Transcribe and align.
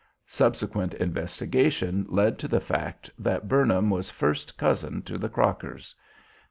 Subsequent 0.25 0.95
investigations 0.95 2.07
led 2.09 2.39
to 2.39 2.47
the 2.47 2.59
fact 2.59 3.11
that 3.19 3.47
Burnham 3.47 3.91
was 3.91 4.09
first 4.09 4.57
cousin 4.57 5.03
to 5.03 5.19
the 5.19 5.29
Crockers. 5.29 5.93